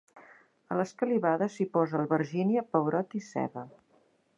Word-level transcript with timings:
A 0.75 0.77
l'escalivada 0.79 1.49
s'hi 1.57 1.69
posa 1.77 2.01
albergínia, 2.01 2.67
pebrot 2.77 3.19
i 3.23 3.27
ceba. 3.33 3.71